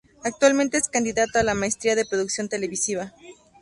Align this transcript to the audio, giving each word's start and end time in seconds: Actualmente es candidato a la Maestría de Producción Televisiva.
Actualmente 0.23 0.79
es 0.79 0.89
candidato 0.89 1.37
a 1.37 1.43
la 1.43 1.53
Maestría 1.53 1.93
de 1.95 2.07
Producción 2.07 2.49
Televisiva. 2.49 3.13